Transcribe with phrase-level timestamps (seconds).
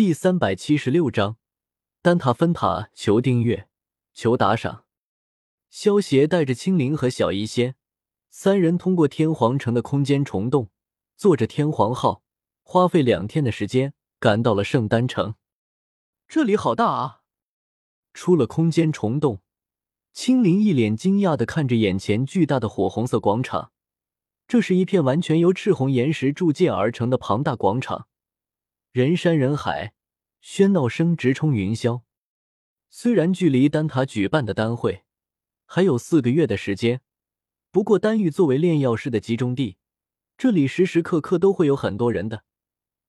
[0.00, 1.36] 第三百七十六章，
[2.00, 3.68] 丹塔分塔，求订阅，
[4.14, 4.86] 求打赏。
[5.68, 7.74] 萧协带着青灵和小医仙
[8.30, 10.70] 三人通过天皇城的空间虫洞，
[11.18, 12.22] 坐着天皇号，
[12.62, 15.34] 花费两天的时间赶到了圣丹城。
[16.26, 17.20] 这里好大啊！
[18.14, 19.42] 出了空间虫洞，
[20.14, 23.72] 青灵一脸惊讶的看着眼前巨大的火红色广场。
[24.48, 28.06] 这是一片完全由赤红岩石铸建而成的庞大广场，
[28.92, 29.94] 人山人海，
[30.42, 32.02] 喧闹声直冲云霄。
[32.88, 35.04] 虽然距离丹塔举办的丹会
[35.64, 37.00] 还有四个月的时间，
[37.70, 39.76] 不过丹域作为炼药师的集中地，
[40.36, 42.42] 这里时时刻刻都会有很多人的。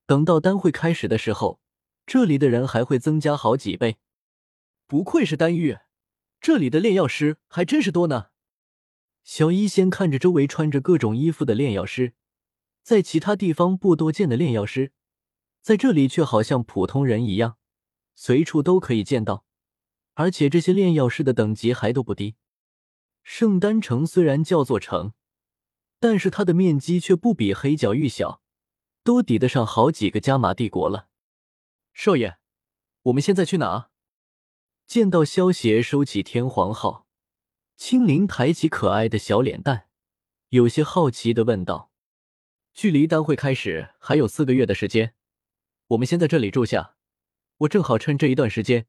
[0.05, 1.59] 等到丹会开始的时候，
[2.05, 3.97] 这里的人还会增加好几倍。
[4.85, 5.79] 不愧是丹域，
[6.39, 8.27] 这里的炼药师还真是多呢。
[9.23, 12.13] 小医仙看着周围穿着各种衣服的炼药师，
[12.83, 14.91] 在其他地方不多见的炼药师，
[15.61, 17.57] 在这里却好像普通人一样，
[18.15, 19.45] 随处都可以见到。
[20.13, 22.35] 而且这些炼药师的等级还都不低。
[23.23, 25.13] 圣丹城虽然叫做城，
[25.99, 28.41] 但是它的面积却不比黑角域小，
[29.03, 31.07] 都抵得上好几个加玛帝国了。
[31.93, 32.37] 少爷，
[33.03, 33.89] 我们现在去哪？
[34.85, 37.07] 见到萧协收起天皇号。
[37.77, 39.87] 青灵抬起可爱的小脸蛋，
[40.49, 41.91] 有些好奇的问道
[42.73, 45.15] ：“距离丹会开始还有四个月的时间，
[45.91, 46.95] 我们先在这里住下。
[47.59, 48.87] 我正好趁这一段时间，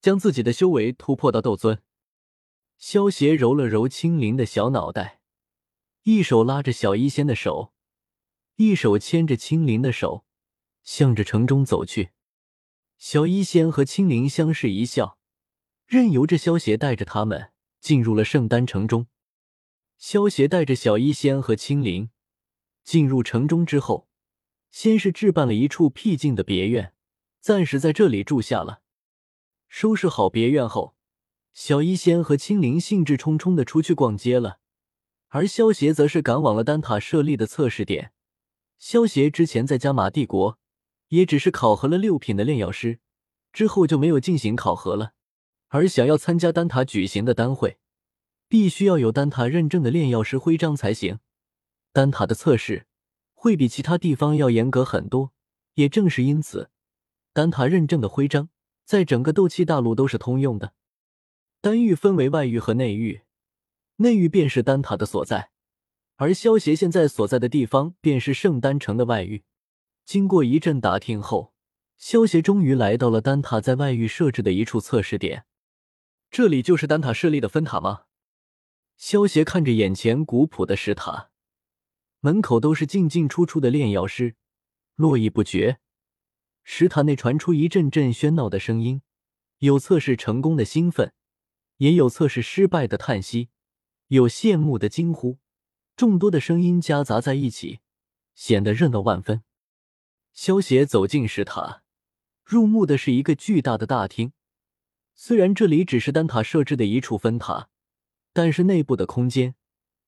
[0.00, 1.82] 将自己的修为突破到斗尊。”
[2.78, 5.20] 萧协揉了揉青灵的小脑袋，
[6.04, 7.74] 一手拉着小医仙的手，
[8.56, 10.24] 一手牵着青灵的手，
[10.82, 12.10] 向着城中走去。
[12.96, 15.18] 小医仙和青灵相视一笑，
[15.86, 17.52] 任由着萧协带着他们。
[17.80, 19.06] 进入了圣丹城中，
[19.96, 22.10] 萧协带着小医仙和青灵
[22.84, 24.09] 进入城中之后，
[24.70, 26.94] 先是置办了一处僻静的别院，
[27.40, 28.82] 暂时在这里住下了。
[29.68, 30.94] 收拾好别院后，
[31.52, 34.58] 小医仙和青灵兴致冲冲的出去逛街了，
[35.28, 38.12] 而萧协则是赶往了丹塔设立的测试点。
[38.78, 40.58] 萧协之前在加玛帝国
[41.08, 42.98] 也只是考核了六品的炼药师，
[43.52, 45.12] 之后就没有进行考核了。
[45.68, 47.78] 而想要参加丹塔举行的丹会，
[48.48, 51.20] 必须要有丹塔认证的炼药师徽章才行。
[51.92, 52.86] 丹塔的测试
[53.42, 55.32] 会比其他地方要严格很多，
[55.72, 56.68] 也正是因此，
[57.32, 58.50] 丹塔认证的徽章
[58.84, 60.74] 在整个斗气大陆都是通用的。
[61.62, 63.22] 丹域分为外域和内域，
[63.96, 65.52] 内域便是丹塔的所在，
[66.16, 69.44] 而萧协现在所在的地方便是圣丹城的外域。
[70.04, 71.54] 经过一阵打听后，
[71.96, 75.46] 萧协终于来到了丹塔在外域设置的一处测试点。
[76.30, 78.02] 这里就是丹塔设立的分塔吗？
[78.98, 81.29] 萧协看着眼前古朴的石塔，
[82.20, 84.36] 门口都是进进出出的炼药师，
[84.94, 85.78] 络绎不绝。
[86.62, 89.00] 石塔内传出一阵阵喧闹的声音，
[89.58, 91.14] 有测试成功的兴奋，
[91.78, 93.48] 也有测试失败的叹息，
[94.08, 95.38] 有羡慕的惊呼，
[95.96, 97.80] 众多的声音夹杂在一起，
[98.34, 99.42] 显得热闹万分。
[100.34, 101.82] 萧协走进石塔，
[102.44, 104.32] 入目的是一个巨大的大厅。
[105.14, 107.70] 虽然这里只是丹塔设置的一处分塔，
[108.34, 109.54] 但是内部的空间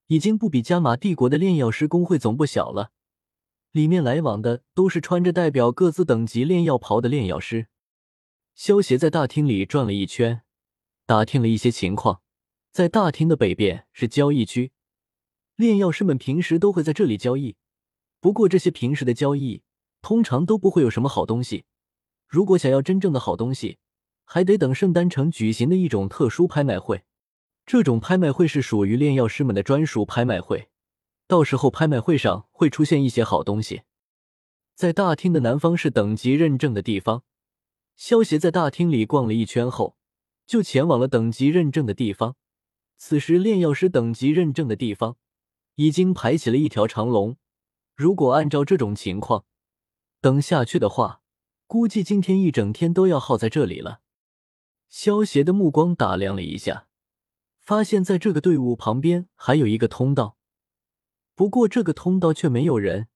[0.06, 2.90] 已经不比加玛帝国的炼药师工会总部小了。
[3.70, 7.68] 里面来往的都是穿着代表各自等级炼药袍的炼药师。
[8.54, 10.42] 萧协在大厅里转了一圈，
[11.06, 12.20] 打听了一些情况。
[12.70, 14.72] 在大厅的北边是交易区，
[15.56, 17.56] 炼药师们平时都会在这里交易。
[18.20, 19.62] 不过这些平时的交易
[20.00, 21.64] 通常都不会有什么好东西。
[22.28, 23.78] 如果想要真正的好东西，
[24.24, 27.04] 还得等圣丹城举行的一种特殊拍卖会，
[27.64, 30.68] 这种拍卖会是属于炼药师们的专属拍卖会，
[31.26, 33.82] 到时候拍卖会上会出现一些好东西。
[34.74, 37.22] 在大厅的南方是等级认证的地方，
[37.94, 39.96] 萧协在大厅里逛了一圈后，
[40.46, 42.36] 就前往了等级认证的地方。
[42.96, 45.16] 此时炼药师等级认证的地方
[45.74, 47.36] 已经排起了一条长龙，
[47.94, 49.44] 如果按照这种情况
[50.20, 51.20] 等下去的话，
[51.66, 54.00] 估计今天一整天都要耗在这里了。
[54.88, 56.86] 萧协的目光打量了一下，
[57.62, 60.36] 发现在这个队伍旁边还有一个通道，
[61.34, 63.08] 不过这个通道却没有人。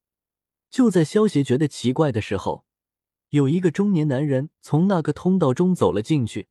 [0.71, 2.65] 就在萧协觉得奇怪的时候，
[3.31, 6.49] 有一个中年男人从那个通道中走了进去。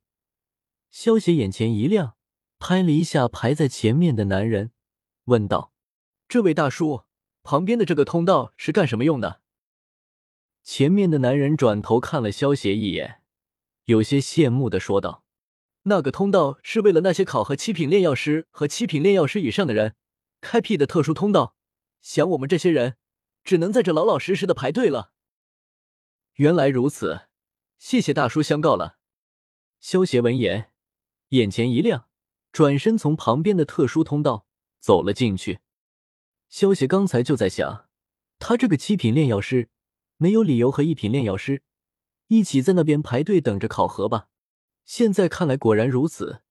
[0.90, 2.16] 萧协眼前一亮，
[2.58, 4.72] 拍了一下排在前面的男人，
[5.24, 5.72] 问道
[6.28, 7.02] ：“这位大叔，
[7.42, 9.40] 旁边的这个通道是干什么用的？”
[10.62, 13.22] 前面的男人转头看了萧协一眼。
[13.84, 15.24] 有些羡慕的说道
[15.88, 19.94] ：“那个通道是为了那些考核七品炼药师和七品炼药师以上的人
[20.40, 21.54] 开辟的特殊通道，
[22.00, 22.96] 想我们这些人
[23.44, 25.12] 只能在这老老实实的排队了。”
[26.34, 27.28] 原来如此，
[27.78, 28.98] 谢谢大叔相告了。
[29.78, 30.72] 萧协闻言，
[31.28, 32.08] 眼前一亮，
[32.50, 34.46] 转身从旁边的特殊通道
[34.80, 35.60] 走了进去。
[36.48, 37.88] 萧协刚才就在想，
[38.40, 39.68] 他这个七品炼药师
[40.16, 41.62] 没有理由和一品炼药师
[42.26, 44.28] 一起在那边排队等着考核吧？
[44.86, 46.42] 现在看来，果然如此。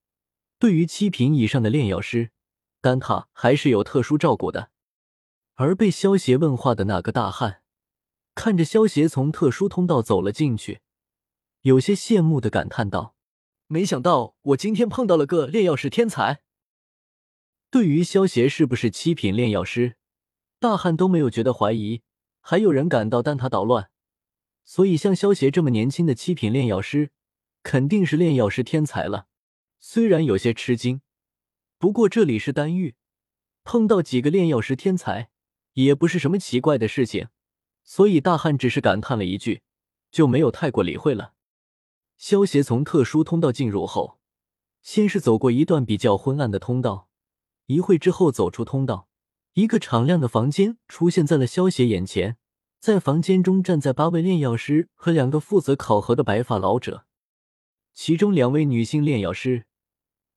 [0.60, 2.32] 对于七品以上的炼药师，
[2.82, 4.70] 丹塔还是有特殊照顾的。
[5.54, 7.62] 而被萧协问话的那个大汉，
[8.36, 10.82] 看着萧协从特殊通道走了进去，
[11.62, 13.16] 有些羡慕的感叹道
[13.68, 16.42] ：“没想到我今天碰到了个炼药师天才。”
[17.72, 19.96] 对于萧协是不是七品炼药师，
[20.60, 22.02] 大汉都没有觉得怀疑。
[22.42, 23.90] 还有人敢到丹塔捣乱，
[24.66, 27.12] 所以像萧协这么年轻的七品炼药师，
[27.66, 29.26] 肯定是炼药师天才了。
[29.80, 31.02] 虽然有些吃惊，
[31.80, 32.94] 不过这里是丹域，
[33.64, 35.32] 碰到几个炼药师天才。
[35.74, 37.28] 也不是什么奇怪的事情，
[37.84, 39.64] 所以大汉只是感叹了一句，
[40.10, 41.34] 就没有太过理会了。
[42.18, 44.20] 萧协从特殊通道进入后，
[44.82, 47.10] 先是走过一段比较昏暗的通道，
[47.66, 49.10] 一会之后走出通道，
[49.56, 52.38] 一个敞亮的房间出现在了萧协眼前。
[52.80, 57.06] 在房间中站在八位炼药师和两个负责考核的白发老者，
[57.96, 59.64] 其中两位女性炼药师，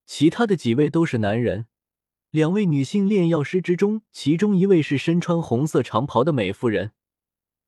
[0.06, 1.66] 其他的几位都是男人。
[2.30, 6.92] 两位女性炼药师之中，其中一位是身穿红色长袍的美妇人，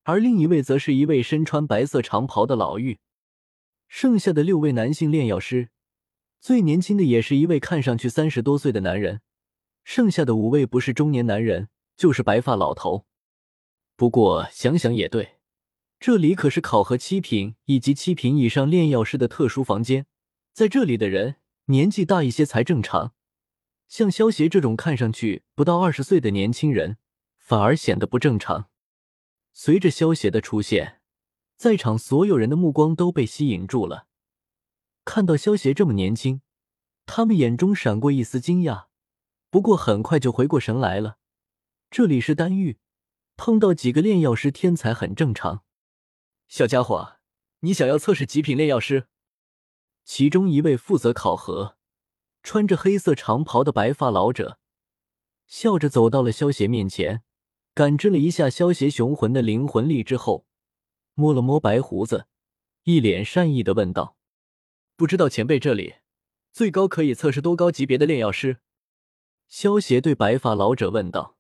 [0.05, 2.99] 而另一位则是一位身穿白色长袍的老妪。
[3.89, 5.71] 剩下的六位男性炼药师，
[6.41, 9.23] 最年轻的也是一位看上去三十多岁的男人，
[9.83, 13.07] 剩下的五位不是中年男人，就是白发老头。
[13.97, 15.40] 不过想想也对，
[16.01, 20.07] 这里可是考核七品以及七品以上炼药师的特殊房间，
[20.51, 21.37] 在这里的人
[21.67, 23.13] 年纪大一些才正常。
[23.87, 26.97] 像萧协这种看上去不到二十岁的年轻人，
[27.37, 28.71] 反而显得不正常。
[29.53, 31.03] 随着萧协的出现，
[31.59, 34.07] 在场所有人的目光都被吸引住了。
[35.05, 36.41] 看到萧协这么年轻，
[37.05, 38.87] 他们眼中闪过一丝惊讶，
[39.51, 41.19] 不过很快就回过神来了。
[41.91, 42.79] 这里是丹域，
[43.37, 45.63] 碰到几个炼药师天才很正常。
[46.51, 47.19] 小家伙，
[47.61, 49.07] 你想要测试极品炼药师？
[50.05, 51.77] 其中一位负责考核。
[52.43, 54.59] 穿着黑色长袍的白发老者
[55.47, 57.23] 笑着走到了萧邪面前，
[57.73, 60.45] 感知了一下萧邪雄浑的灵魂力之后，
[61.15, 62.27] 摸了摸白胡子，
[62.83, 64.17] 一脸善意的问道
[64.97, 65.99] ：“不知道前辈这里
[66.51, 68.59] 最高可以测试多高级别的炼药师？”
[69.47, 71.37] 萧邪对白发老者问道。